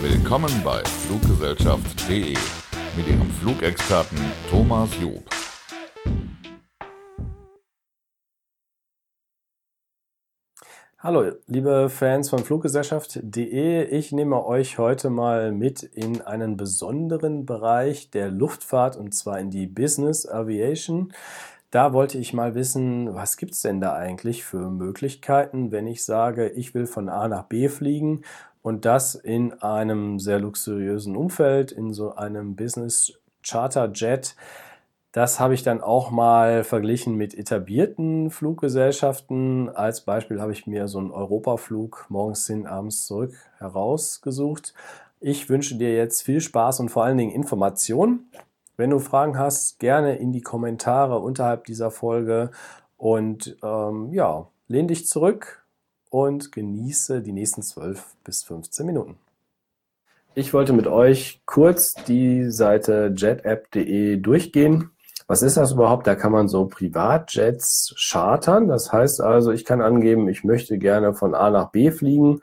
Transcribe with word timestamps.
Willkommen 0.00 0.62
bei 0.62 0.82
Fluggesellschaft.de 1.06 2.36
mit 2.94 3.08
Ihrem 3.08 3.30
Flugexperten 3.40 4.18
Thomas 4.50 4.90
Job. 5.00 5.35
Hallo, 10.98 11.30
liebe 11.46 11.90
Fans 11.90 12.30
von 12.30 12.38
Fluggesellschaft.de. 12.38 13.84
Ich 13.84 14.12
nehme 14.12 14.46
euch 14.46 14.78
heute 14.78 15.10
mal 15.10 15.52
mit 15.52 15.82
in 15.82 16.22
einen 16.22 16.56
besonderen 16.56 17.44
Bereich 17.44 18.10
der 18.10 18.30
Luftfahrt 18.30 18.96
und 18.96 19.14
zwar 19.14 19.38
in 19.38 19.50
die 19.50 19.66
Business 19.66 20.26
Aviation. 20.26 21.12
Da 21.70 21.92
wollte 21.92 22.16
ich 22.16 22.32
mal 22.32 22.54
wissen, 22.54 23.14
was 23.14 23.36
gibt 23.36 23.52
es 23.52 23.60
denn 23.60 23.78
da 23.78 23.92
eigentlich 23.92 24.42
für 24.42 24.70
Möglichkeiten, 24.70 25.70
wenn 25.70 25.86
ich 25.86 26.02
sage, 26.02 26.48
ich 26.48 26.72
will 26.72 26.86
von 26.86 27.10
A 27.10 27.28
nach 27.28 27.42
B 27.42 27.68
fliegen 27.68 28.22
und 28.62 28.86
das 28.86 29.14
in 29.14 29.52
einem 29.62 30.18
sehr 30.18 30.38
luxuriösen 30.38 31.14
Umfeld, 31.14 31.72
in 31.72 31.92
so 31.92 32.14
einem 32.14 32.56
Business 32.56 33.12
Charter 33.42 33.92
Jet. 33.92 34.34
Das 35.16 35.40
habe 35.40 35.54
ich 35.54 35.62
dann 35.62 35.80
auch 35.80 36.10
mal 36.10 36.62
verglichen 36.62 37.14
mit 37.14 37.32
etablierten 37.32 38.28
Fluggesellschaften. 38.28 39.70
Als 39.70 40.02
Beispiel 40.02 40.42
habe 40.42 40.52
ich 40.52 40.66
mir 40.66 40.88
so 40.88 40.98
einen 40.98 41.10
Europaflug 41.10 42.04
morgens 42.10 42.46
hin, 42.46 42.66
abends 42.66 43.06
zurück 43.06 43.32
herausgesucht. 43.56 44.74
Ich 45.18 45.48
wünsche 45.48 45.76
dir 45.76 45.96
jetzt 45.96 46.20
viel 46.20 46.42
Spaß 46.42 46.80
und 46.80 46.90
vor 46.90 47.04
allen 47.04 47.16
Dingen 47.16 47.32
Information. 47.32 48.26
Wenn 48.76 48.90
du 48.90 48.98
Fragen 48.98 49.38
hast, 49.38 49.78
gerne 49.78 50.16
in 50.16 50.32
die 50.32 50.42
Kommentare 50.42 51.18
unterhalb 51.18 51.64
dieser 51.64 51.90
Folge 51.90 52.50
und 52.98 53.56
ähm, 53.62 54.12
ja, 54.12 54.48
lehn 54.68 54.86
dich 54.86 55.06
zurück, 55.06 55.66
und 56.10 56.52
genieße 56.52 57.22
die 57.22 57.32
nächsten 57.32 57.62
12 57.62 58.16
bis 58.24 58.42
15 58.44 58.86
Minuten. 58.86 59.16
Ich 60.34 60.52
wollte 60.52 60.72
mit 60.72 60.86
euch 60.86 61.40
kurz 61.46 61.94
die 61.94 62.50
Seite 62.50 63.12
jetapp.de 63.16 64.18
durchgehen. 64.18 64.90
Was 65.26 65.42
ist 65.42 65.56
das 65.56 65.72
überhaupt? 65.72 66.06
Da 66.06 66.14
kann 66.14 66.32
man 66.32 66.48
so 66.48 66.66
Privatjets 66.66 67.94
chartern. 67.98 68.68
Das 68.68 68.92
heißt 68.92 69.20
also, 69.20 69.50
ich 69.50 69.64
kann 69.64 69.80
angeben, 69.80 70.28
ich 70.28 70.44
möchte 70.44 70.78
gerne 70.78 71.14
von 71.14 71.34
A 71.34 71.50
nach 71.50 71.70
B 71.70 71.90
fliegen 71.90 72.40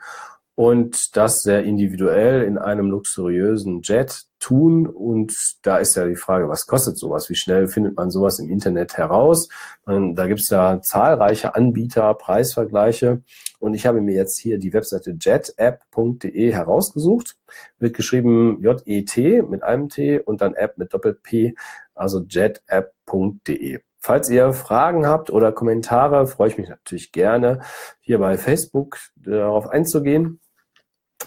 und 0.54 1.16
das 1.16 1.42
sehr 1.42 1.64
individuell 1.64 2.42
in 2.42 2.58
einem 2.58 2.90
luxuriösen 2.90 3.80
Jet 3.82 4.26
tun. 4.44 4.86
Und 4.86 5.34
da 5.62 5.78
ist 5.78 5.96
ja 5.96 6.06
die 6.06 6.16
Frage, 6.16 6.48
was 6.48 6.66
kostet 6.66 6.98
sowas? 6.98 7.30
Wie 7.30 7.34
schnell 7.34 7.66
findet 7.66 7.96
man 7.96 8.10
sowas 8.10 8.38
im 8.38 8.50
Internet 8.50 8.98
heraus? 8.98 9.48
Und 9.86 10.16
da 10.16 10.26
gibt 10.26 10.40
es 10.40 10.50
ja 10.50 10.80
zahlreiche 10.82 11.54
Anbieter, 11.54 12.12
Preisvergleiche. 12.14 13.22
Und 13.58 13.72
ich 13.72 13.86
habe 13.86 14.02
mir 14.02 14.14
jetzt 14.14 14.38
hier 14.38 14.58
die 14.58 14.74
Webseite 14.74 15.16
jetapp.de 15.18 16.52
herausgesucht. 16.52 17.36
Wird 17.78 17.96
geschrieben 17.96 18.60
J-E-T 18.62 19.42
mit 19.42 19.62
einem 19.62 19.88
T 19.88 20.20
und 20.20 20.42
dann 20.42 20.54
App 20.54 20.76
mit 20.76 20.92
Doppel-P, 20.92 21.54
also 21.94 22.20
jetapp.de. 22.28 23.80
Falls 23.98 24.28
ihr 24.28 24.52
Fragen 24.52 25.06
habt 25.06 25.30
oder 25.30 25.52
Kommentare, 25.52 26.26
freue 26.26 26.48
ich 26.48 26.58
mich 26.58 26.68
natürlich 26.68 27.12
gerne, 27.12 27.60
hier 28.00 28.18
bei 28.18 28.36
Facebook 28.36 28.98
darauf 29.16 29.66
einzugehen. 29.68 30.40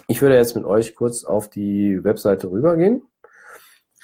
Ich 0.06 0.22
würde 0.22 0.36
jetzt 0.36 0.54
mit 0.54 0.64
euch 0.64 0.94
kurz 0.94 1.24
auf 1.24 1.50
die 1.50 2.04
Webseite 2.04 2.48
rübergehen 2.48 3.02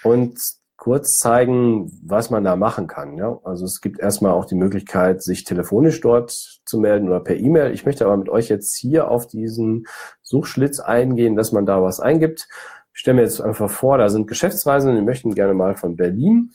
und 0.05 0.39
kurz 0.77 1.17
zeigen, 1.19 1.91
was 2.05 2.31
man 2.31 2.45
da 2.45 2.57
machen 2.57 2.87
kann. 2.87 3.17
Ja? 3.17 3.39
Also 3.45 3.65
es 3.65 3.81
gibt 3.81 4.01
erstmal 4.01 4.33
auch 4.33 4.45
die 4.45 4.55
Möglichkeit, 4.55 5.23
sich 5.23 5.45
telefonisch 5.45 6.01
dort 6.01 6.31
zu 6.31 6.79
melden 6.79 7.09
oder 7.09 7.21
per 7.21 7.37
E-Mail. 7.37 7.73
Ich 7.73 7.87
möchte 7.87 8.05
aber 8.05 8.17
mit 8.17 8.29
euch 8.29 8.49
jetzt 8.49 8.77
hier 8.77 9.09
auf 9.11 9.27
diesen 9.27 9.87
Suchschlitz 10.23 10.81
eingehen, 10.81 11.37
dass 11.37 11.53
man 11.53 11.65
da 11.65 11.83
was 11.83 12.01
eingibt. 12.01 12.49
Ich 12.93 13.01
stelle 13.01 13.17
mir 13.17 13.23
jetzt 13.23 13.41
einfach 13.41 13.71
vor, 13.71 13.99
da 13.99 14.09
sind 14.09 14.27
Geschäftsreisende, 14.27 14.97
die 14.97 15.05
möchten 15.05 15.35
gerne 15.35 15.55
mal 15.55 15.75
von 15.75 15.97
Berlin, 15.97 16.53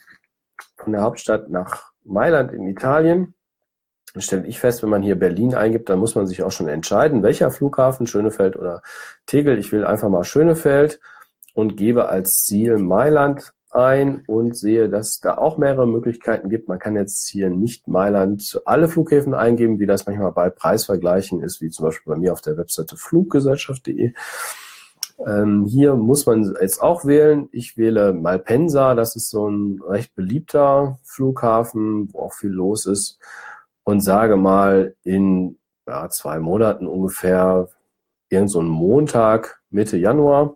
von 0.77 0.93
der 0.93 1.01
Hauptstadt 1.01 1.49
nach 1.49 1.91
Mailand 2.03 2.51
in 2.51 2.67
Italien 2.67 3.33
stelle 4.17 4.47
ich 4.47 4.59
fest, 4.59 4.81
wenn 4.81 4.89
man 4.89 5.03
hier 5.03 5.17
Berlin 5.17 5.53
eingibt, 5.53 5.89
dann 5.89 5.99
muss 5.99 6.15
man 6.15 6.27
sich 6.27 6.41
auch 6.43 6.51
schon 6.51 6.67
entscheiden, 6.67 7.23
welcher 7.23 7.51
Flughafen, 7.51 8.07
Schönefeld 8.07 8.55
oder 8.55 8.81
Tegel. 9.25 9.59
Ich 9.59 9.71
will 9.71 9.85
einfach 9.85 10.09
mal 10.09 10.23
Schönefeld 10.23 10.99
und 11.53 11.75
gebe 11.77 12.09
als 12.09 12.45
Ziel 12.45 12.77
Mailand 12.77 13.53
ein 13.71 14.23
und 14.25 14.55
sehe, 14.55 14.89
dass 14.89 15.09
es 15.09 15.19
da 15.19 15.37
auch 15.37 15.57
mehrere 15.57 15.87
Möglichkeiten 15.87 16.49
gibt. 16.49 16.67
Man 16.67 16.79
kann 16.79 16.95
jetzt 16.95 17.27
hier 17.27 17.49
nicht 17.49 17.87
Mailand 17.87 18.59
alle 18.65 18.87
Flughäfen 18.87 19.33
eingeben, 19.33 19.79
wie 19.79 19.85
das 19.85 20.05
manchmal 20.05 20.31
bei 20.31 20.49
Preisvergleichen 20.49 21.41
ist, 21.43 21.61
wie 21.61 21.69
zum 21.69 21.85
Beispiel 21.85 22.13
bei 22.13 22.19
mir 22.19 22.33
auf 22.33 22.41
der 22.41 22.57
Webseite 22.57 22.97
fluggesellschaft.de. 22.97 24.13
Ähm, 25.25 25.65
hier 25.65 25.95
muss 25.95 26.25
man 26.25 26.55
jetzt 26.59 26.81
auch 26.81 27.05
wählen. 27.05 27.49
Ich 27.51 27.77
wähle 27.77 28.13
Malpensa, 28.13 28.95
das 28.95 29.15
ist 29.15 29.29
so 29.29 29.47
ein 29.47 29.81
recht 29.87 30.15
beliebter 30.15 30.97
Flughafen, 31.03 32.11
wo 32.13 32.21
auch 32.21 32.33
viel 32.33 32.51
los 32.51 32.85
ist 32.85 33.19
und 33.83 34.01
sage 34.01 34.37
mal 34.37 34.95
in 35.03 35.57
ja, 35.87 36.09
zwei 36.09 36.39
Monaten 36.39 36.87
ungefähr 36.87 37.67
irgend 38.29 38.51
so 38.51 38.59
einen 38.59 38.69
Montag 38.69 39.61
Mitte 39.69 39.97
Januar 39.97 40.55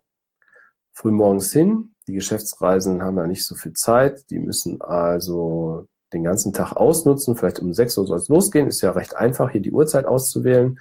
frühmorgens 0.94 1.52
hin. 1.52 1.94
Die 2.08 2.14
Geschäftsreisenden 2.14 3.04
haben 3.04 3.18
ja 3.18 3.28
nicht 3.28 3.46
so 3.46 3.56
viel 3.56 3.74
Zeit. 3.74 4.30
Die 4.30 4.40
müssen 4.40 4.82
also 4.82 5.88
den 6.14 6.24
ganzen 6.24 6.54
Tag 6.54 6.74
ausnutzen. 6.74 7.36
Vielleicht 7.36 7.60
um 7.60 7.74
6 7.74 7.98
Uhr 7.98 8.08
soll 8.08 8.18
es 8.18 8.30
losgehen. 8.30 8.68
Ist 8.68 8.82
ja 8.82 8.92
recht 8.92 9.16
einfach, 9.16 9.52
hier 9.52 9.62
die 9.62 9.72
Uhrzeit 9.72 10.06
auszuwählen. 10.06 10.80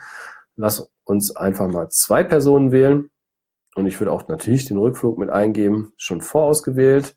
Lass 0.57 0.91
uns 1.05 1.35
einfach 1.35 1.69
mal 1.69 1.89
zwei 1.89 2.23
Personen 2.23 2.73
wählen. 2.73 3.11
Und 3.75 3.87
ich 3.87 3.99
würde 3.99 4.13
auch 4.13 4.29
natürlich 4.29 4.67
den 4.67 4.77
Rückflug 4.77 5.19
mit 5.19 5.31
eingeben, 5.31 5.93
schon 5.97 6.21
vorausgewählt. 6.21 7.17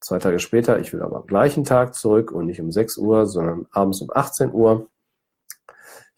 Zwei 0.00 0.18
Tage 0.18 0.38
später, 0.38 0.78
ich 0.78 0.92
will 0.92 1.02
aber 1.02 1.18
am 1.18 1.26
gleichen 1.26 1.64
Tag 1.64 1.94
zurück 1.94 2.32
und 2.32 2.46
nicht 2.46 2.60
um 2.60 2.72
6 2.72 2.98
Uhr, 2.98 3.26
sondern 3.26 3.66
abends 3.70 4.00
um 4.00 4.10
18 4.12 4.52
Uhr. 4.52 4.88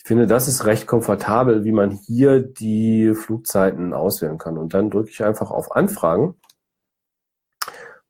Ich 0.02 0.08
finde, 0.08 0.26
das 0.26 0.48
ist 0.48 0.64
recht 0.64 0.86
komfortabel, 0.86 1.64
wie 1.64 1.72
man 1.72 1.90
hier 1.90 2.40
die 2.40 3.14
Flugzeiten 3.14 3.92
auswählen 3.92 4.38
kann. 4.38 4.56
Und 4.56 4.72
dann 4.72 4.90
drücke 4.90 5.10
ich 5.10 5.22
einfach 5.22 5.50
auf 5.50 5.76
Anfragen 5.76 6.34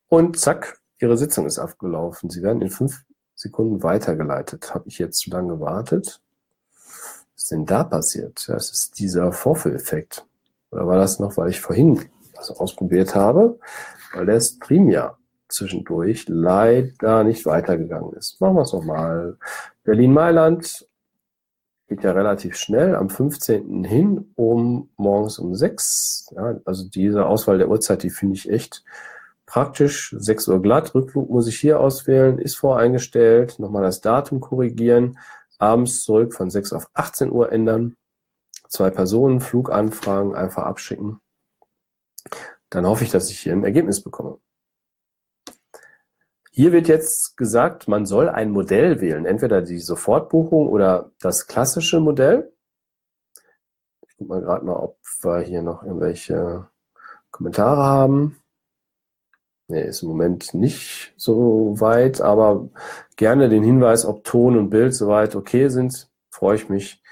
und 0.09 0.39
zack, 0.39 0.79
Ihre 0.99 1.17
Sitzung 1.17 1.47
ist 1.47 1.59
abgelaufen. 1.59 2.31
Sie 2.31 2.43
werden 2.43 2.63
in 2.63 2.71
fünf 2.71 3.05
Sekunden 3.35 3.83
weitergeleitet. 3.83 4.75
Habe 4.75 4.89
ich 4.89 4.99
jetzt 4.99 5.19
zu 5.19 5.31
lange 5.31 5.55
gewartet? 5.55 6.21
Was 7.35 7.45
ist 7.45 7.51
denn 7.51 7.65
da 7.65 7.85
passiert? 7.85 8.45
Das 8.49 8.71
ist 8.71 8.99
dieser 8.99 9.33
Vorführeffekt. 9.33 10.27
Oder 10.71 10.87
war 10.87 10.97
das 10.99 11.19
noch, 11.19 11.37
weil 11.39 11.49
ich 11.49 11.61
vorhin 11.61 12.09
das 12.35 12.51
ausprobiert 12.51 13.15
habe? 13.15 13.59
Weil 14.13 14.27
der 14.27 14.41
Stream 14.41 14.91
ja 14.91 15.17
zwischendurch 15.49 16.27
leider 16.29 17.25
nicht 17.25 17.47
weitergegangen 17.47 18.13
ist. 18.13 18.41
Machen 18.41 18.57
wir 18.57 18.63
es 18.63 18.73
nochmal. 18.73 19.39
Berlin-Mailand 19.85 20.87
geht 21.91 22.05
ja 22.05 22.13
relativ 22.13 22.57
schnell 22.57 22.95
am 22.95 23.11
15. 23.11 23.83
hin, 23.83 24.33
um 24.37 24.91
morgens 24.97 25.41
um 25.41 25.57
6. 25.57 26.33
Ja, 26.37 26.61
also 26.65 26.89
diese 26.89 27.27
Auswahl 27.27 27.59
der 27.59 27.69
Uhrzeit, 27.69 28.05
die 28.05 28.11
finde 28.11 28.37
ich 28.37 28.49
echt 28.49 28.85
praktisch. 29.45 30.15
6 30.17 30.47
Uhr 30.49 30.63
glatt, 30.63 30.95
Rückflug 30.95 31.29
muss 31.29 31.49
ich 31.49 31.59
hier 31.59 31.81
auswählen, 31.81 32.39
ist 32.39 32.57
voreingestellt. 32.57 33.59
Nochmal 33.59 33.83
das 33.83 34.01
Datum 34.01 34.39
korrigieren. 34.41 35.19
Abends 35.59 36.05
zurück 36.05 36.33
von 36.33 36.49
6 36.49 36.73
auf 36.73 36.89
18 36.95 37.33
Uhr 37.33 37.51
ändern. 37.51 37.97
Zwei 38.69 38.91
Personen, 38.91 39.41
Fluganfragen 39.41 40.37
einfach 40.37 40.63
abschicken. 40.63 41.21
Dann 42.71 42.87
hoffe 42.87 43.03
ich, 43.03 43.11
dass 43.11 43.31
ich 43.31 43.41
hier 43.41 43.53
ein 43.53 43.65
Ergebnis 43.65 44.01
bekomme. 44.01 44.39
Hier 46.61 46.73
wird 46.73 46.89
jetzt 46.89 47.39
gesagt, 47.39 47.89
man 47.89 48.05
soll 48.05 48.29
ein 48.29 48.51
Modell 48.51 49.01
wählen, 49.01 49.25
entweder 49.25 49.63
die 49.63 49.79
Sofortbuchung 49.79 50.69
oder 50.69 51.11
das 51.19 51.47
klassische 51.47 52.01
Modell. 52.01 52.53
Ich 54.07 54.19
gucke 54.19 54.29
mal 54.29 54.43
gerade 54.43 54.67
mal, 54.67 54.77
ob 54.77 54.99
wir 55.23 55.41
hier 55.41 55.63
noch 55.63 55.83
irgendwelche 55.83 56.69
Kommentare 57.31 57.83
haben. 57.83 58.43
Nee, 59.69 59.85
ist 59.85 60.03
im 60.03 60.11
Moment 60.11 60.53
nicht 60.53 61.15
so 61.17 61.81
weit, 61.81 62.21
aber 62.21 62.69
gerne 63.17 63.49
den 63.49 63.63
Hinweis, 63.63 64.05
ob 64.05 64.25
Ton 64.25 64.59
und 64.59 64.69
Bild 64.69 64.95
soweit 64.95 65.37
okay 65.37 65.69
sind, 65.69 66.11
freue 66.29 66.57
ich 66.57 66.69
mich, 66.69 67.03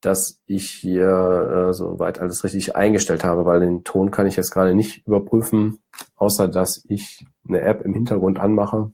dass 0.00 0.40
ich 0.46 0.70
hier 0.70 1.68
äh, 1.68 1.72
soweit 1.72 2.20
alles 2.20 2.44
richtig 2.44 2.76
eingestellt 2.76 3.24
habe, 3.24 3.44
weil 3.44 3.60
den 3.60 3.84
Ton 3.84 4.10
kann 4.10 4.26
ich 4.26 4.36
jetzt 4.36 4.52
gerade 4.52 4.74
nicht 4.74 5.06
überprüfen, 5.06 5.80
außer 6.16 6.48
dass 6.48 6.84
ich 6.88 7.26
eine 7.48 7.62
App 7.62 7.82
im 7.82 7.94
Hintergrund 7.94 8.38
anmache. 8.38 8.92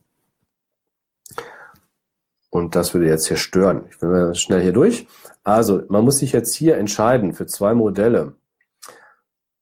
Und 2.51 2.77
das 2.77 2.95
würde 2.95 3.09
jetzt 3.09 3.27
hier 3.27 3.37
stören. 3.37 3.85
Ich 3.91 4.01
will 4.01 4.35
schnell 4.35 4.63
hier 4.63 4.73
durch. 4.73 5.09
Also, 5.43 5.83
man 5.89 6.05
muss 6.05 6.19
sich 6.19 6.33
jetzt 6.33 6.55
hier 6.55 6.77
entscheiden 6.77 7.35
für 7.35 7.47
zwei 7.47 7.75
Modelle. 7.75 8.35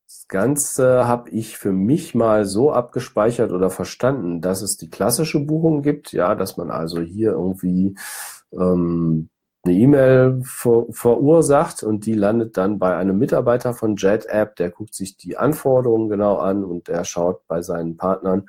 Es 0.06 0.28
Ganze 0.28 1.08
habe 1.08 1.30
ich 1.30 1.56
für 1.56 1.72
mich 1.72 2.14
mal 2.14 2.44
so 2.44 2.70
abgespeichert 2.70 3.50
oder 3.50 3.70
verstanden, 3.70 4.42
dass 4.42 4.60
es 4.60 4.76
die 4.76 4.90
klassische 4.90 5.40
Buchung 5.40 5.82
gibt, 5.82 6.12
ja, 6.12 6.34
dass 6.34 6.58
man 6.58 6.70
also 6.70 7.00
hier 7.00 7.30
irgendwie 7.30 7.96
ähm, 8.52 9.30
eine 9.64 9.74
E-Mail 9.74 10.40
ver 10.44 10.86
verursacht 10.90 11.82
und 11.82 12.06
die 12.06 12.14
landet 12.14 12.56
dann 12.56 12.78
bei 12.78 12.96
einem 12.96 13.18
Mitarbeiter 13.18 13.74
von 13.74 13.96
JetApp, 13.96 14.56
der 14.56 14.70
guckt 14.70 14.94
sich 14.94 15.16
die 15.16 15.36
Anforderungen 15.36 16.08
genau 16.08 16.36
an 16.38 16.64
und 16.64 16.88
der 16.88 17.04
schaut 17.04 17.46
bei 17.46 17.62
seinen 17.62 17.96
Partnern, 17.96 18.48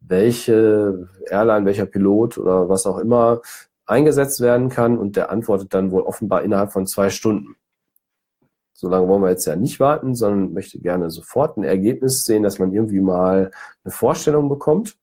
welche 0.00 1.08
Airline, 1.28 1.66
welcher 1.66 1.86
Pilot 1.86 2.38
oder 2.38 2.68
was 2.68 2.86
auch 2.86 2.98
immer 2.98 3.40
eingesetzt 3.86 4.40
werden 4.40 4.68
kann 4.68 4.98
und 4.98 5.16
der 5.16 5.30
antwortet 5.30 5.74
dann 5.74 5.90
wohl 5.90 6.02
offenbar 6.02 6.42
innerhalb 6.42 6.72
von 6.72 6.86
zwei 6.86 7.10
Stunden. 7.10 7.56
So 8.72 8.88
lange 8.88 9.08
wollen 9.08 9.22
wir 9.22 9.30
jetzt 9.30 9.46
ja 9.46 9.56
nicht 9.56 9.80
warten, 9.80 10.14
sondern 10.14 10.52
möchte 10.52 10.80
gerne 10.80 11.10
sofort 11.10 11.56
ein 11.56 11.64
Ergebnis 11.64 12.24
sehen, 12.24 12.42
dass 12.42 12.58
man 12.58 12.72
irgendwie 12.72 13.00
mal 13.00 13.50
eine 13.84 13.92
Vorstellung 13.92 14.48
bekommt. 14.48 14.96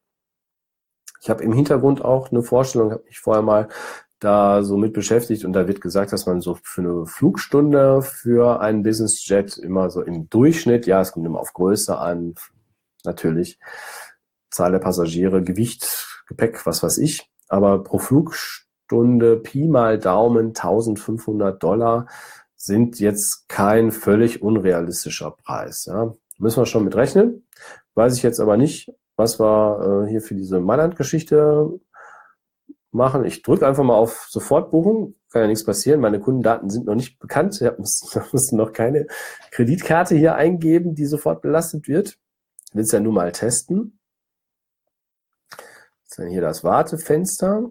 Ich 1.22 1.30
habe 1.30 1.44
im 1.44 1.54
Hintergrund 1.54 2.04
auch 2.04 2.32
eine 2.32 2.44
Vorstellung, 2.44 2.92
habe 2.92 3.04
mich 3.06 3.20
vorher 3.20 3.44
mal 3.44 3.68
da 4.20 4.64
so 4.64 4.78
mit 4.78 4.94
beschäftigt 4.94 5.46
und 5.46 5.54
da 5.54 5.68
wird 5.68 5.82
gesagt, 5.82 6.12
dass 6.12 6.26
man 6.26 6.42
so 6.42 6.58
für 6.62 6.82
eine 6.82 7.06
Flugstunde 7.06 8.02
für 8.02 8.60
einen 8.60 8.84
Business 8.84 9.26
Jet 9.26 9.58
immer 9.58 9.90
so 9.90 10.02
im 10.02 10.30
Durchschnitt, 10.30 10.86
ja, 10.86 11.02
es 11.02 11.12
kommt 11.14 11.26
immer 11.26 11.40
auf 11.40 11.54
Größe 11.54 11.98
an, 11.98 12.36
natürlich, 13.06 13.60
Zahl 14.52 14.72
der 14.72 14.80
Passagiere, 14.80 15.44
Gewicht, 15.44 16.08
Gepäck, 16.28 16.66
was 16.66 16.84
weiß 16.84 16.98
ich, 16.98 17.30
aber 17.48 17.84
pro 17.84 17.98
Flugstunde 17.98 19.38
Pi 19.38 19.68
mal 19.68 19.98
Daumen 19.98 20.48
1500 20.48 21.62
Dollar 21.62 22.08
sind 22.56 23.00
jetzt 23.00 23.48
kein 23.48 23.92
völlig 23.92 24.42
unrealistischer 24.42 25.32
Preis. 25.32 25.86
Ja. 25.86 26.14
Müssen 26.38 26.62
wir 26.62 26.66
schon 26.66 26.84
mit 26.84 26.96
rechnen. 26.96 27.48
Weiß 27.96 28.18
ich 28.18 28.24
jetzt 28.24 28.40
aber 28.40 28.58
nicht, 28.58 28.92
was 29.16 29.40
wir 29.40 30.06
äh, 30.06 30.10
hier 30.10 30.22
für 30.22 30.36
diese 30.36 30.60
Mailand-Geschichte 30.60 31.80
machen. 32.92 33.26
Ich 33.26 33.42
drücke 33.42 33.68
einfach 33.68 33.84
mal 33.84 33.96
auf 33.96 34.28
Sofortbuchung. 34.30 35.16
Kann 35.32 35.44
ja 35.44 35.48
nichts 35.48 35.64
passieren. 35.64 36.00
Meine 36.02 36.20
Kundendaten 36.20 36.70
sind 36.70 36.86
noch 36.86 36.96
nicht 36.96 37.20
bekannt. 37.20 37.62
Ich 37.62 37.78
muss, 38.32 38.52
noch 38.52 38.74
keine 38.74 39.08
Kreditkarte 39.52 40.16
hier 40.16 40.36
eingeben, 40.36 40.96
die 40.96 41.06
sofort 41.06 41.42
belastet 41.42 41.88
wird. 41.88 42.18
Ich 42.70 42.76
will 42.76 42.84
es 42.84 42.92
ja 42.92 43.00
nur 43.00 43.14
mal 43.14 43.32
testen. 43.32 44.00
Ist 46.08 46.18
dann 46.18 46.28
hier 46.28 46.42
das 46.42 46.64
Wartefenster. 46.64 47.70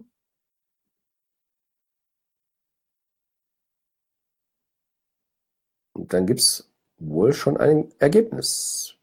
Und 5.93 6.13
dann 6.13 6.25
gibt 6.25 6.39
es 6.39 6.71
wohl 6.97 7.33
schon 7.33 7.57
ein 7.57 7.91
Ergebnis. 7.99 8.98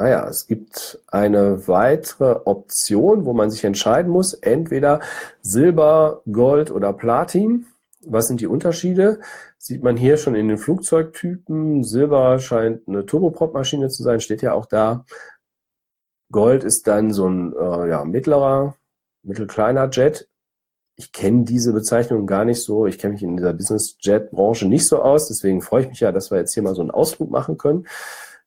Ah 0.00 0.08
ja, 0.08 0.28
es 0.30 0.46
gibt 0.46 0.98
eine 1.08 1.68
weitere 1.68 2.40
Option, 2.46 3.26
wo 3.26 3.34
man 3.34 3.50
sich 3.50 3.64
entscheiden 3.64 4.10
muss, 4.10 4.32
entweder 4.32 5.00
Silber, 5.42 6.22
Gold 6.32 6.70
oder 6.70 6.94
Platin. 6.94 7.66
Was 8.06 8.26
sind 8.26 8.40
die 8.40 8.46
Unterschiede? 8.46 9.20
Sieht 9.58 9.82
man 9.82 9.98
hier 9.98 10.16
schon 10.16 10.34
in 10.34 10.48
den 10.48 10.56
Flugzeugtypen. 10.56 11.84
Silber 11.84 12.38
scheint 12.38 12.88
eine 12.88 13.04
Turboprop-Maschine 13.04 13.90
zu 13.90 14.02
sein, 14.02 14.20
steht 14.22 14.40
ja 14.40 14.54
auch 14.54 14.64
da. 14.64 15.04
Gold 16.32 16.64
ist 16.64 16.86
dann 16.86 17.12
so 17.12 17.28
ein 17.28 17.52
äh, 17.54 17.90
ja, 17.90 18.02
mittlerer, 18.06 18.76
mittelkleiner 19.22 19.90
Jet. 19.90 20.30
Ich 20.96 21.12
kenne 21.12 21.44
diese 21.44 21.74
Bezeichnung 21.74 22.26
gar 22.26 22.46
nicht 22.46 22.62
so. 22.62 22.86
Ich 22.86 22.98
kenne 22.98 23.12
mich 23.12 23.22
in 23.22 23.36
dieser 23.36 23.52
Business-Jet-Branche 23.52 24.66
nicht 24.66 24.88
so 24.88 25.02
aus. 25.02 25.28
Deswegen 25.28 25.60
freue 25.60 25.82
ich 25.82 25.88
mich 25.90 26.00
ja, 26.00 26.10
dass 26.10 26.30
wir 26.30 26.38
jetzt 26.38 26.54
hier 26.54 26.62
mal 26.62 26.74
so 26.74 26.80
einen 26.80 26.90
Ausflug 26.90 27.30
machen 27.30 27.58
können. 27.58 27.86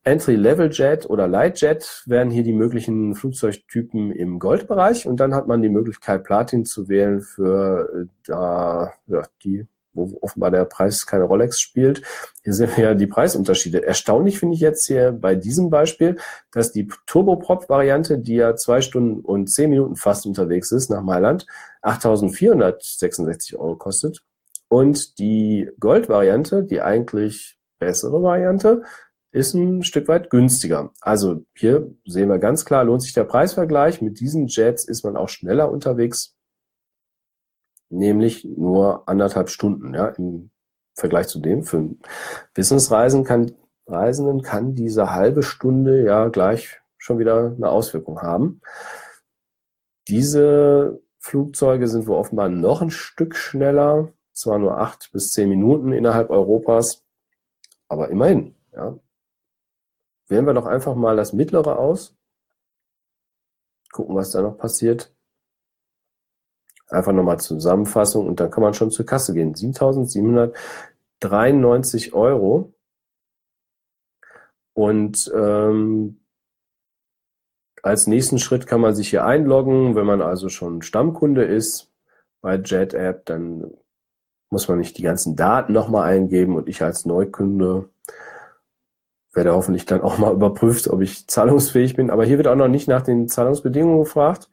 Entry-Level-Jet 0.04 1.10
oder 1.10 1.28
Light-Jet 1.28 2.04
wären 2.06 2.30
hier 2.30 2.44
die 2.44 2.54
möglichen 2.54 3.16
Flugzeugtypen 3.16 4.12
im 4.12 4.40
Goldbereich 4.40 5.08
und 5.08 5.18
dann 5.18 5.34
hat 5.34 5.48
man 5.48 5.62
die 5.62 5.70
Möglichkeit, 5.70 6.24
Platin 6.24 6.66
zu 6.66 6.90
wählen 6.90 7.22
für 7.22 7.90
äh, 7.94 8.06
da, 8.26 8.94
ja, 9.08 9.24
die, 9.44 9.66
wo 9.94 10.18
offenbar 10.22 10.52
der 10.52 10.66
Preis 10.66 11.06
keine 11.06 11.24
Rolex 11.24 11.62
spielt. 11.62 12.02
Hier 12.44 12.54
sehen 12.54 12.72
wir 12.76 12.84
ja 12.84 12.94
die 12.96 13.08
Preisunterschiede. 13.08 13.86
Erstaunlich 13.86 14.40
finde 14.40 14.56
ich 14.56 14.62
jetzt 14.62 14.88
hier 14.88 15.14
bei 15.14 15.36
diesem 15.36 15.70
Beispiel, 15.70 16.18
dass 16.52 16.74
die 16.74 16.90
Turboprop-Variante, 17.06 18.20
die 18.20 18.36
ja 18.36 18.56
zwei 18.56 18.82
Stunden 18.82 19.22
und 19.22 19.48
zehn 19.48 19.70
Minuten 19.70 19.96
fast 19.96 20.26
unterwegs 20.26 20.72
ist 20.72 20.90
nach 20.90 21.02
Mailand, 21.02 21.46
8.466 21.82 23.56
Euro 23.56 23.78
kostet 23.78 24.22
und 24.68 25.20
die 25.20 25.70
Gold-Variante, 25.80 26.64
die 26.64 26.82
eigentlich 26.82 27.58
bessere 27.80 28.22
Variante, 28.24 28.84
ist 29.34 29.56
ein 29.56 29.84
Stück 29.84 30.08
weit 30.08 30.30
günstiger. 30.30 30.92
Also 31.02 31.44
hier 31.56 31.92
sehen 32.06 32.30
wir 32.30 32.38
ganz 32.38 32.66
klar, 32.66 32.84
lohnt 32.84 33.02
sich 33.02 33.14
der 33.14 33.24
Preisvergleich. 33.24 34.00
Mit 34.02 34.20
diesen 34.20 34.46
Jets 34.46 34.86
ist 34.86 35.04
man 35.04 35.18
auch 35.18 35.28
schneller 35.28 35.72
unterwegs, 35.72 36.36
nämlich 37.90 38.46
nur 38.46 39.10
anderthalb 39.10 39.50
Stunden. 39.50 39.96
Ja, 39.96 40.08
Im 40.10 40.52
Vergleich 40.94 41.28
zu 41.28 41.40
dem 41.40 41.64
für 41.64 41.90
Businessreisen 42.54 43.24
kann, 43.24 43.54
Reisenden 43.88 44.44
kann 44.44 44.76
diese 44.76 45.12
halbe 45.12 45.42
Stunde 45.42 46.04
ja 46.06 46.28
gleich 46.30 46.80
schon 46.98 47.18
wieder 47.18 47.54
eine 47.58 47.70
Auswirkung 47.70 48.22
haben. 48.22 48.62
Diese 50.08 51.02
Flugzeuge 51.18 51.88
sind 51.88 52.06
wohl 52.06 52.18
offenbar 52.18 52.50
noch 52.50 52.84
ein 52.84 52.92
Stück 52.92 53.36
schneller, 53.36 54.14
zwar 54.32 54.60
nur 54.60 54.78
acht 54.78 55.12
bis 55.12 55.32
zehn 55.32 55.50
Minuten 55.50 55.92
innerhalb 55.92 56.30
Europas, 56.30 57.04
aber 57.88 58.10
immerhin. 58.10 58.56
Ja, 58.74 59.00
Wählen 60.28 60.46
wir 60.46 60.54
doch 60.54 60.66
einfach 60.66 60.96
mal 60.96 61.16
das 61.16 61.34
mittlere 61.34 61.78
aus. 61.78 62.16
Gucken, 63.92 64.16
was 64.16 64.32
da 64.32 64.42
noch 64.42 64.58
passiert. 64.58 65.14
Einfach 66.88 67.12
nochmal 67.12 67.40
Zusammenfassung 67.40 68.28
und 68.28 68.40
dann 68.40 68.52
kann 68.52 68.64
man 68.64 68.74
schon 68.74 68.92
zur 68.92 69.06
Kasse 69.06 69.34
gehen. 69.34 69.56
7.793 69.56 72.14
Euro. 72.14 72.74
Und 74.74 75.32
ähm, 75.36 76.20
als 77.84 78.08
nächsten 78.08 78.40
Schritt 78.40 78.66
kann 78.66 78.82
man 78.82 78.96
sich 78.96 79.10
hier 79.10 79.26
einloggen. 79.26 79.96
Wenn 79.96 80.06
man 80.06 80.22
also 80.22 80.50
schon 80.50 80.82
Stammkunde 80.82 81.44
ist 81.44 81.92
bei 82.42 82.56
JetApp, 82.56 83.26
dann 83.26 83.72
muss 84.50 84.68
man 84.68 84.78
nicht 84.78 84.98
die 84.98 85.04
ganzen 85.04 85.36
Daten 85.36 85.74
nochmal 85.74 86.10
eingeben 86.10 86.56
und 86.56 86.70
ich 86.70 86.82
als 86.82 87.06
Neukunde 87.06 87.90
werde 89.34 89.54
hoffentlich 89.54 89.86
dann 89.86 90.02
auch 90.02 90.18
mal 90.18 90.34
überprüft, 90.34 90.88
ob 90.88 91.02
ich 91.02 91.28
zahlungsfähig 91.28 91.96
bin. 91.96 92.10
Aber 92.10 92.24
hier 92.26 92.38
wird 92.38 92.48
auch 92.48 92.56
noch 92.56 92.68
nicht 92.68 92.88
nach 92.88 93.02
den 93.02 93.28
Zahlungsbedingungen 93.28 94.00
gefragt. 94.00 94.50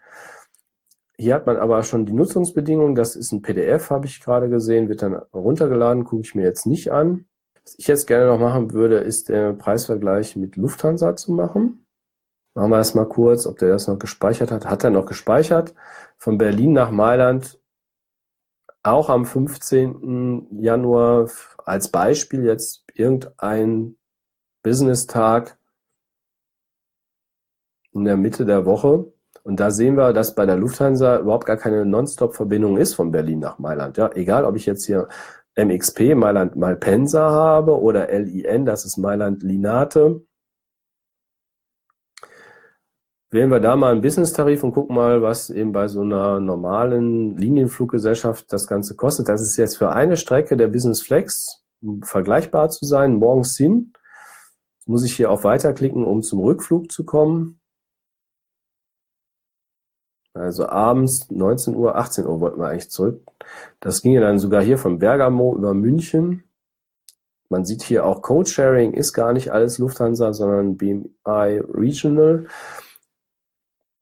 Hier 1.16 1.34
hat 1.34 1.46
man 1.46 1.58
aber 1.58 1.82
schon 1.82 2.06
die 2.06 2.14
Nutzungsbedingungen. 2.14 2.94
Das 2.94 3.14
ist 3.14 3.32
ein 3.32 3.42
PDF, 3.42 3.90
habe 3.90 4.06
ich 4.06 4.22
gerade 4.22 4.48
gesehen, 4.48 4.88
wird 4.88 5.02
dann 5.02 5.14
runtergeladen, 5.34 6.04
gucke 6.04 6.22
ich 6.22 6.34
mir 6.34 6.44
jetzt 6.44 6.66
nicht 6.66 6.92
an. 6.92 7.26
Was 7.62 7.74
ich 7.78 7.86
jetzt 7.86 8.06
gerne 8.06 8.26
noch 8.26 8.40
machen 8.40 8.72
würde, 8.72 8.96
ist 8.96 9.28
der 9.28 9.52
Preisvergleich 9.52 10.34
mit 10.36 10.56
Lufthansa 10.56 11.14
zu 11.16 11.32
machen. 11.32 11.84
Machen 12.54 12.70
wir 12.70 12.78
das 12.78 12.94
mal 12.94 13.06
kurz, 13.06 13.46
ob 13.46 13.58
der 13.58 13.68
das 13.68 13.86
noch 13.86 13.98
gespeichert 13.98 14.50
hat. 14.50 14.66
Hat 14.66 14.82
er 14.82 14.90
noch 14.90 15.06
gespeichert? 15.06 15.74
Von 16.16 16.38
Berlin 16.38 16.72
nach 16.72 16.90
Mailand 16.90 17.60
auch 18.82 19.10
am 19.10 19.26
15. 19.26 20.62
Januar 20.62 21.28
als 21.58 21.88
Beispiel 21.88 22.44
jetzt 22.44 22.84
irgendein 22.94 23.96
Business-Tag 24.62 25.56
in 27.92 28.04
der 28.04 28.16
Mitte 28.16 28.44
der 28.44 28.66
Woche. 28.66 29.12
Und 29.42 29.58
da 29.58 29.70
sehen 29.70 29.96
wir, 29.96 30.12
dass 30.12 30.34
bei 30.34 30.46
der 30.46 30.56
Lufthansa 30.56 31.18
überhaupt 31.18 31.46
gar 31.46 31.56
keine 31.56 31.84
Non-Stop-Verbindung 31.86 32.76
ist 32.76 32.94
von 32.94 33.10
Berlin 33.10 33.38
nach 33.38 33.58
Mailand. 33.58 33.96
Ja, 33.96 34.10
egal, 34.12 34.44
ob 34.44 34.56
ich 34.56 34.66
jetzt 34.66 34.84
hier 34.84 35.08
MXP, 35.56 36.14
Mailand 36.14 36.56
Malpensa 36.56 37.30
habe 37.30 37.80
oder 37.80 38.08
LIN, 38.08 38.64
das 38.64 38.84
ist 38.84 38.96
Mailand 38.98 39.42
Linate. 39.42 40.22
Wählen 43.32 43.50
wir 43.50 43.60
da 43.60 43.76
mal 43.76 43.92
einen 43.92 44.00
Business-Tarif 44.00 44.64
und 44.64 44.72
gucken 44.72 44.96
mal, 44.96 45.22
was 45.22 45.50
eben 45.50 45.72
bei 45.72 45.86
so 45.86 46.00
einer 46.00 46.40
normalen 46.40 47.36
Linienfluggesellschaft 47.36 48.52
das 48.52 48.66
Ganze 48.66 48.96
kostet. 48.96 49.28
Das 49.28 49.40
ist 49.40 49.56
jetzt 49.56 49.78
für 49.78 49.90
eine 49.90 50.16
Strecke 50.16 50.56
der 50.56 50.66
Business 50.66 51.00
Flex 51.00 51.64
vergleichbar 52.02 52.70
zu 52.70 52.84
sein, 52.84 53.14
morgens 53.14 53.56
hin 53.56 53.92
muss 54.90 55.04
ich 55.04 55.14
hier 55.14 55.30
auf 55.30 55.44
Weiter 55.44 55.72
klicken, 55.72 56.04
um 56.04 56.20
zum 56.20 56.40
Rückflug 56.40 56.90
zu 56.90 57.04
kommen. 57.04 57.60
Also 60.34 60.68
abends 60.68 61.30
19 61.30 61.76
Uhr, 61.76 61.94
18 61.94 62.26
Uhr 62.26 62.40
wollten 62.40 62.60
wir 62.60 62.68
eigentlich 62.68 62.90
zurück. 62.90 63.22
Das 63.78 64.02
ging 64.02 64.12
ja 64.12 64.20
dann 64.20 64.40
sogar 64.40 64.62
hier 64.62 64.78
von 64.78 64.98
Bergamo 64.98 65.54
über 65.54 65.74
München. 65.74 66.42
Man 67.48 67.64
sieht 67.64 67.82
hier 67.82 68.04
auch 68.04 68.20
Code-Sharing 68.20 68.92
ist 68.92 69.12
gar 69.12 69.32
nicht 69.32 69.52
alles 69.52 69.78
Lufthansa, 69.78 70.32
sondern 70.32 70.76
BMI 70.76 71.60
Regional. 71.72 72.46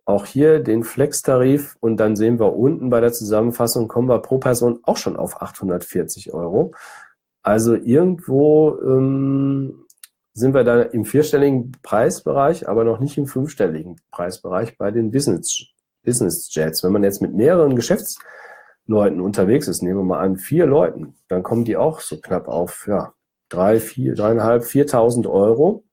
Auch 0.07 0.25
hier 0.25 0.61
den 0.61 0.85
Flex-Tarif 0.85 1.77
und 1.81 1.99
dann 1.99 2.17
sehen 2.17 2.39
wir 2.39 2.57
unten 2.57 2.89
bei 2.89 3.01
der 3.01 3.13
Zusammenfassung 3.13 3.89
kommen 3.89 4.09
wir 4.09 4.21
pro 4.21 4.39
Person 4.39 4.81
auch 4.85 4.97
schon 4.97 5.19
auf 5.19 5.43
840 5.43 6.33
Euro. 6.33 6.73
Also 7.43 7.75
irgendwo 7.75 8.79
ähm, 8.81 9.85
sind 10.39 10.55
wir 10.55 10.65
da 10.65 10.83
im 10.83 11.05
vierstelligen 11.05 11.73
Preisbereich, 11.83 12.69
aber 12.69 12.85
noch 12.85 13.01
nicht 13.01 13.19
im 13.19 13.27
fünfstelligen 13.27 14.01
Preisbereich 14.11 14.79
bei 14.79 14.91
den 14.91 15.11
Business, 15.11 15.67
Business 16.05 16.55
Jets. 16.55 16.83
Wenn 16.83 16.93
man 16.93 17.05
jetzt 17.05 17.21
mit 17.21 17.35
mehreren 17.35 17.77
Geschäftsleuten 17.77 19.21
unterwegs 19.21 19.69
ist, 19.69 19.83
nehmen 19.83 19.99
wir 19.99 20.05
mal 20.05 20.21
an, 20.21 20.37
vier 20.37 20.67
Leuten, 20.67 21.15
dann 21.29 21.43
kommen 21.43 21.65
die 21.65 21.77
auch 21.77 22.01
so 22.01 22.21
knapp 22.21 22.49
auf, 22.49 22.87
ja, 22.87 23.13
drei, 23.49 23.81
vier, 23.81 24.15
dreieinhalb, 24.15 24.65
viertausend 24.65 25.27
Euro 25.27 25.85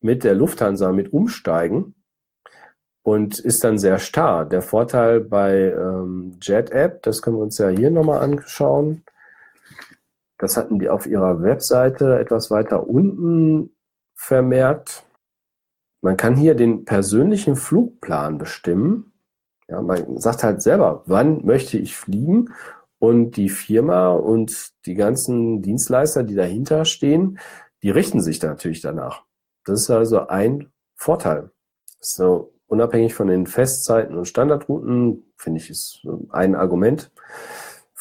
mit 0.00 0.22
der 0.22 0.34
Lufthansa 0.34 0.92
mit 0.92 1.12
umsteigen 1.12 1.94
und 3.02 3.38
ist 3.38 3.64
dann 3.64 3.78
sehr 3.78 3.98
starr. 3.98 4.44
Der 4.44 4.62
Vorteil 4.62 5.20
bei 5.20 5.72
ähm, 5.72 6.38
Jet 6.40 6.70
App, 6.70 7.02
das 7.02 7.22
können 7.22 7.36
wir 7.36 7.42
uns 7.42 7.58
ja 7.58 7.68
hier 7.68 7.90
nochmal 7.90 8.20
anschauen, 8.20 9.04
das 10.38 10.56
hatten 10.56 10.78
die 10.78 10.88
auf 10.88 11.06
ihrer 11.06 11.42
Webseite 11.42 12.18
etwas 12.18 12.50
weiter 12.50 12.86
unten 12.88 13.70
vermerkt. 14.14 15.04
Man 16.02 16.16
kann 16.16 16.36
hier 16.36 16.54
den 16.54 16.84
persönlichen 16.84 17.56
Flugplan 17.56 18.38
bestimmen. 18.38 19.12
Ja, 19.68 19.80
man 19.80 20.18
sagt 20.18 20.44
halt 20.44 20.60
selber, 20.62 21.02
wann 21.06 21.44
möchte 21.44 21.78
ich 21.78 21.96
fliegen 21.96 22.52
und 22.98 23.36
die 23.36 23.48
Firma 23.48 24.10
und 24.10 24.72
die 24.86 24.94
ganzen 24.94 25.62
Dienstleister, 25.62 26.22
die 26.22 26.34
dahinter 26.34 26.84
stehen, 26.84 27.38
die 27.82 27.90
richten 27.90 28.20
sich 28.20 28.38
da 28.38 28.48
natürlich 28.48 28.82
danach. 28.82 29.24
Das 29.64 29.80
ist 29.80 29.90
also 29.90 30.26
ein 30.26 30.70
Vorteil. 30.94 31.50
So 32.00 32.54
unabhängig 32.66 33.14
von 33.14 33.28
den 33.28 33.46
Festzeiten 33.46 34.16
und 34.16 34.26
Standardrouten, 34.26 35.24
finde 35.36 35.60
ich, 35.60 35.70
ist 35.70 36.06
ein 36.30 36.54
Argument. 36.54 37.10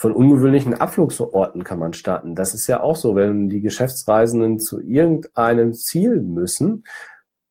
Von 0.04 0.12
ungewöhnlichen 0.12 0.74
Abflugsorten 0.74 1.64
kann 1.64 1.80
man 1.80 1.94
starten. 1.94 2.36
Das 2.36 2.54
ist 2.54 2.68
ja 2.68 2.82
auch 2.82 2.98
so, 2.98 3.16
wenn 3.16 3.48
die 3.48 3.62
Geschäftsreisenden 3.62 4.60
zu 4.60 4.82
irgendeinem 4.82 5.74
Ziel 5.74 6.20
müssen, 6.20 6.84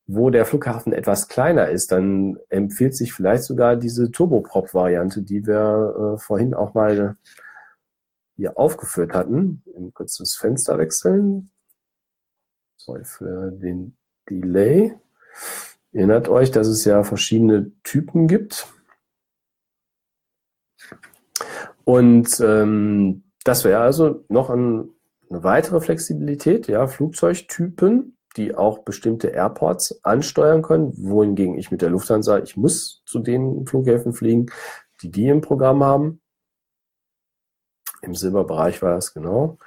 wo 0.06 0.28
der 0.28 0.44
Flughafen 0.44 0.92
etwas 0.92 1.28
kleiner 1.28 1.70
ist, 1.70 1.92
dann 1.92 2.38
empfiehlt 2.50 2.94
sich 2.94 3.14
vielleicht 3.14 3.44
sogar 3.44 3.76
diese 3.76 4.10
Turboprop-Variante, 4.10 5.22
die 5.22 5.46
wir 5.46 6.16
äh, 6.16 6.18
vorhin 6.20 6.52
auch 6.52 6.74
mal 6.74 7.16
hier 8.36 8.58
aufgeführt 8.58 9.14
hatten. 9.14 9.62
Im 9.74 9.94
kurz 9.94 10.18
das 10.18 10.34
Fenster 10.34 10.76
wechseln. 10.76 11.50
Sorry 12.76 13.06
für 13.06 13.50
den 13.50 13.96
Delay. 14.28 14.94
Erinnert 15.92 16.28
euch, 16.28 16.50
dass 16.50 16.66
es 16.66 16.84
ja 16.84 17.02
verschiedene 17.02 17.72
Typen 17.82 18.26
gibt. 18.26 18.66
Und 21.84 22.40
ähm, 22.40 23.24
das 23.44 23.64
wäre 23.64 23.80
also 23.80 24.24
noch 24.28 24.50
ein, 24.50 24.90
eine 25.30 25.44
weitere 25.44 25.80
Flexibilität, 25.80 26.68
ja, 26.68 26.86
Flugzeugtypen, 26.86 28.16
die 28.36 28.54
auch 28.54 28.78
bestimmte 28.80 29.28
Airports 29.28 30.02
ansteuern 30.04 30.62
können, 30.62 30.92
wohingegen 30.96 31.58
ich 31.58 31.70
mit 31.70 31.82
der 31.82 31.90
Lufthansa, 31.90 32.38
ich 32.38 32.56
muss 32.56 33.02
zu 33.04 33.18
den 33.18 33.66
Flughäfen 33.66 34.12
fliegen, 34.12 34.46
die 35.02 35.10
die 35.10 35.28
im 35.28 35.40
Programm 35.40 35.82
haben. 35.84 36.20
Im 38.02 38.14
Silberbereich 38.14 38.82
war 38.82 38.94
das 38.94 39.14
genau. 39.14 39.58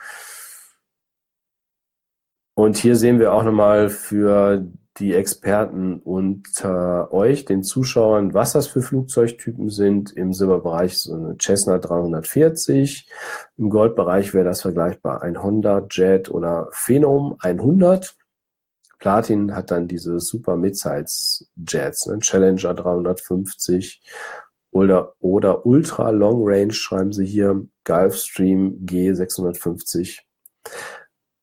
Und 2.53 2.77
hier 2.77 2.95
sehen 2.95 3.19
wir 3.19 3.33
auch 3.33 3.43
nochmal 3.43 3.89
für 3.89 4.65
die 4.97 5.13
Experten 5.13 5.99
unter 5.99 7.11
euch, 7.11 7.43
den 7.45 7.63
Zuschauern, 7.63 8.33
was 8.33 8.53
das 8.53 8.67
für 8.67 8.81
Flugzeugtypen 8.81 9.69
sind. 9.69 10.13
Im 10.13 10.31
Silberbereich 10.31 10.97
so 10.97 11.13
eine 11.13 11.35
Cessna 11.37 11.79
340. 11.79 13.09
Im 13.57 13.69
Goldbereich 13.69 14.33
wäre 14.33 14.45
das 14.45 14.61
vergleichbar 14.61 15.21
ein 15.21 15.41
Honda 15.41 15.85
Jet 15.89 16.31
oder 16.31 16.69
Phenom 16.71 17.35
100. 17.39 18.15
Platin 18.99 19.53
hat 19.53 19.71
dann 19.71 19.87
diese 19.87 20.19
super 20.19 20.55
Midsize 20.55 21.45
Jets, 21.67 22.05
ne? 22.05 22.19
Challenger 22.19 22.73
350 22.73 24.01
oder, 24.71 25.13
oder 25.19 25.65
Ultra 25.65 26.09
Long 26.09 26.41
Range 26.45 26.73
schreiben 26.73 27.13
sie 27.13 27.25
hier, 27.25 27.65
Gulfstream 27.83 28.85
G650. 28.85 30.19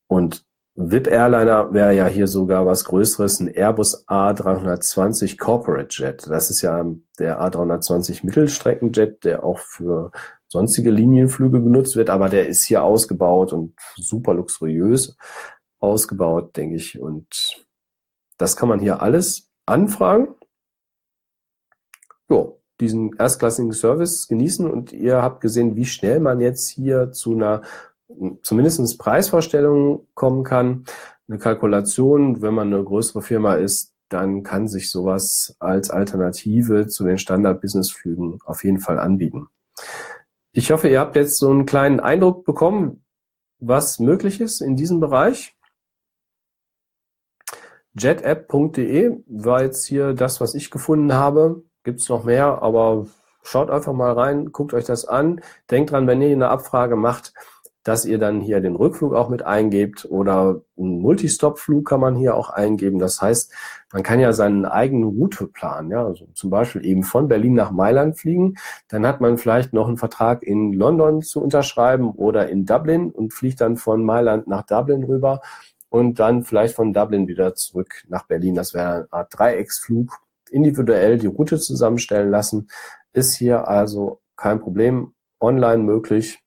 Und 0.07 0.45
VIP 0.75 1.09
Airliner 1.09 1.73
wäre 1.75 1.95
ja 1.95 2.07
hier 2.07 2.27
sogar 2.27 2.65
was 2.65 2.85
Größeres, 2.85 3.41
ein 3.41 3.49
Airbus 3.49 4.09
A320 4.09 5.39
Corporate 5.39 5.89
Jet. 5.91 6.27
Das 6.29 6.49
ist 6.49 6.63
ja 6.63 6.85
der 7.19 7.43
A320 7.43 8.25
Mittelstreckenjet, 8.25 9.23
der 9.25 9.45
auch 9.45 9.59
für 9.59 10.13
sonstige 10.49 10.91
Linienflüge 10.91 11.63
genutzt 11.63 11.97
wird, 11.97 12.09
aber 12.09 12.31
der 12.31 12.49
ist 12.49 12.65
hier 12.65 12.83
ausgebaut 12.83 13.53
und 13.53 13.75
super 13.97 14.33
luxuriös 14.33 15.17
ausgebaut, 15.79 16.57
denke 16.57 16.77
ich. 16.77 16.99
Und 16.99 17.67
das 18.39 18.57
kann 18.57 18.69
man 18.69 18.81
hier 18.81 19.03
alles 19.03 19.51
anfragen. 19.67 20.35
Jo, 22.31 22.63
diesen 22.81 23.15
erstklassigen 23.19 23.73
Service 23.73 24.27
genießen 24.27 24.71
und 24.71 24.93
ihr 24.93 25.23
habt 25.23 25.43
gesehen, 25.43 25.77
wie 25.77 25.85
schnell 25.85 26.19
man 26.19 26.41
jetzt 26.41 26.69
hier 26.69 27.13
zu 27.13 27.33
einer 27.35 27.63
zumindest 28.43 28.99
Preisvorstellungen 28.99 30.01
kommen 30.15 30.45
kann. 30.45 30.85
Eine 31.29 31.39
Kalkulation, 31.39 32.43
wenn 32.43 32.55
man 32.55 32.73
eine 32.73 32.83
größere 32.83 33.23
Firma 33.23 33.55
ist, 33.55 33.93
dann 34.09 34.43
kann 34.43 34.69
sich 34.69 34.91
sowas 34.91 35.57
als 35.59 35.91
Alternative 35.91 36.87
zu 36.87 37.05
den 37.05 37.19
Standard-Business-Flügen 37.19 38.39
auf 38.45 38.65
jeden 38.65 38.79
Fall 38.79 38.99
anbieten. 38.99 39.49
Ich 40.53 40.71
hoffe, 40.71 40.89
ihr 40.89 41.01
habt 41.01 41.17
jetzt 41.17 41.39
so 41.39 41.51
einen 41.51 41.65
kleinen 41.65 41.99
Eindruck 41.99 42.45
bekommen, 42.45 43.05
was 43.59 43.99
möglich 43.99 44.41
ist 44.41 44.61
in 44.61 44.77
diesem 44.77 45.01
Bereich. 45.01 45.57
jetapp.de 47.95 49.23
war 49.27 49.63
jetzt 49.63 49.87
hier 49.87 50.13
das, 50.13 50.41
was 50.41 50.55
ich 50.55 50.71
gefunden 50.71 51.15
habe. 51.15 51.63
Gibt 51.85 52.01
es 52.01 52.09
noch 52.09 52.25
mehr, 52.25 52.63
aber 52.63 53.07
schaut 53.43 53.71
einfach 53.71 53.93
mal 53.93 54.13
rein, 54.13 54.53
guckt 54.53 54.75
euch 54.75 54.85
das 54.85 55.05
an. 55.05 55.41
Denkt 55.71 55.91
dran, 55.91 56.07
wenn 56.07 56.21
ihr 56.21 56.33
eine 56.33 56.49
Abfrage 56.49 56.97
macht, 56.97 57.33
dass 57.85 58.05
ihr 58.05 58.19
dann 58.19 58.41
hier 58.41 58.61
den 58.61 58.77
Rückflug 58.77 59.15
auch 59.15 59.29
mit 59.29 59.43
eingebt 59.43 60.07
oder 60.09 60.61
einen 60.79 61.01
Multistop-Flug 61.01 61.87
kann 61.87 62.01
man 62.01 62.15
hier 62.15 62.37
auch 62.37 62.51
eingeben. 62.51 62.99
Das 62.99 63.21
heißt, 63.21 63.53
man 63.93 64.03
kann 64.03 64.21
ja 64.21 64.33
seinen 64.33 64.65
eigenen 64.65 65.05
Route 65.05 65.47
planen, 65.49 65.91
ja, 65.91 66.05
also 66.05 66.27
zum 66.35 66.51
Beispiel 66.51 66.85
eben 66.87 67.03
von 67.03 67.29
Berlin 67.29 67.55
nach 67.55 67.73
Mailand 67.73 68.19
fliegen. 68.19 68.55
Dann 68.89 69.07
hat 69.07 69.21
man 69.21 69.37
vielleicht 69.37 69.73
noch 69.73 69.89
einen 69.89 69.97
Vertrag 69.99 70.43
in 70.43 70.73
London 70.73 71.23
zu 71.23 71.43
unterschreiben 71.43 72.11
oder 72.11 72.49
in 72.49 72.67
Dublin 72.67 73.11
und 73.11 73.33
fliegt 73.33 73.61
dann 73.61 73.77
von 73.77 74.05
Mailand 74.05 74.47
nach 74.47 74.63
Dublin 74.63 75.03
rüber 75.05 75.41
und 75.89 76.21
dann 76.21 76.45
vielleicht 76.45 76.75
von 76.75 76.93
Dublin 76.93 77.29
wieder 77.29 77.55
zurück 77.55 78.05
nach 78.09 78.27
Berlin. 78.27 78.55
Das 78.55 78.75
wäre 78.75 78.95
eine 78.95 79.13
Art 79.13 79.39
Dreiecksflug. 79.39 80.21
Individuell 80.51 81.19
die 81.19 81.27
Route 81.27 81.59
zusammenstellen 81.59 82.31
lassen, 82.31 82.69
ist 83.13 83.35
hier 83.35 83.69
also 83.69 84.21
kein 84.37 84.61
Problem 84.61 85.15
online 85.41 85.83
möglich 85.83 86.43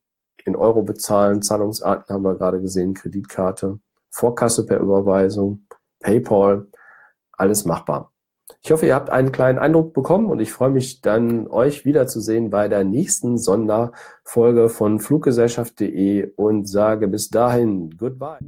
in 0.45 0.55
Euro 0.55 0.83
bezahlen. 0.83 1.41
Zahlungsarten 1.41 2.13
haben 2.13 2.23
wir 2.23 2.35
gerade 2.35 2.61
gesehen, 2.61 2.93
Kreditkarte, 2.93 3.79
Vorkasse 4.09 4.65
per 4.65 4.79
Überweisung, 4.79 5.65
PayPal, 5.99 6.67
alles 7.33 7.65
machbar. 7.65 8.11
Ich 8.61 8.71
hoffe, 8.71 8.85
ihr 8.85 8.95
habt 8.95 9.09
einen 9.09 9.31
kleinen 9.31 9.59
Eindruck 9.59 9.93
bekommen 9.93 10.29
und 10.29 10.39
ich 10.39 10.51
freue 10.51 10.69
mich 10.69 11.01
dann, 11.01 11.47
euch 11.47 11.85
wiederzusehen 11.85 12.49
bei 12.49 12.67
der 12.67 12.83
nächsten 12.83 13.37
Sonderfolge 13.37 14.69
von 14.69 14.99
Fluggesellschaft.de 14.99 16.33
und 16.35 16.67
sage 16.67 17.07
bis 17.07 17.29
dahin 17.29 17.95
Goodbye. 17.97 18.39